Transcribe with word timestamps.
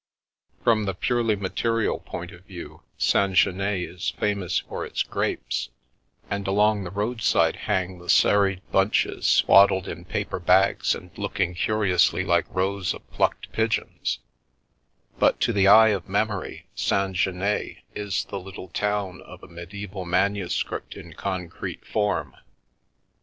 From 0.63 0.85
the 0.85 0.95
purely 0.95 1.35
material 1.35 1.99
point 1.99 2.31
of 2.31 2.45
view, 2.45 2.81
Saint 2.97 3.35
Jeannet 3.35 3.87
is 3.87 4.09
famous 4.19 4.57
for 4.57 4.83
its 4.83 5.03
grapes, 5.03 5.69
and 6.27 6.47
along 6.47 6.83
the 6.83 6.89
roadside 6.89 7.55
hang 7.55 7.99
the 7.99 8.09
serried 8.09 8.61
The 8.61 8.61
Milky 8.61 8.65
Way 8.65 8.71
bunches, 8.71 9.27
swaddled 9.27 9.87
in 9.87 10.05
paper 10.05 10.39
bags 10.39 10.95
and 10.95 11.15
looking 11.19 11.53
curiously 11.53 12.25
like 12.25 12.47
rows 12.49 12.95
of 12.95 13.07
plucked 13.11 13.51
pigeons; 13.51 14.17
but 15.19 15.39
to 15.41 15.53
the 15.53 15.67
eye 15.67 15.89
of 15.89 16.09
memory 16.09 16.65
Saint 16.73 17.15
Jeannet 17.15 17.83
is 17.93 18.25
the 18.25 18.39
little 18.39 18.69
town 18.69 19.21
of 19.21 19.43
a 19.43 19.47
medieval 19.47 20.03
manu 20.05 20.49
script 20.49 20.95
in 20.95 21.13
concrete 21.13 21.85
form. 21.85 22.35